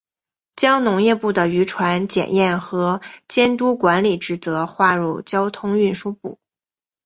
[0.55, 6.39] 将农业部的渔船检验和监督管理职责划入交通运输部。